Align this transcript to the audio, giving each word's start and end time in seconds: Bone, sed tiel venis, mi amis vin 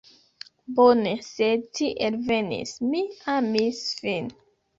Bone, 0.77 1.11
sed 1.27 1.67
tiel 1.81 2.17
venis, 2.31 2.73
mi 2.95 3.03
amis 3.37 3.85
vin 4.09 4.33